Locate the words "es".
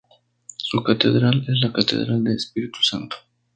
1.47-1.59